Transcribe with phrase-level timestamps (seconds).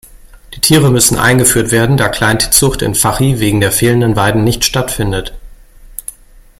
[0.55, 5.31] Die Tiere müssen eingeführt werden, da Kleintierzucht in Fachi wegen fehlender Weiden nicht stattfindet.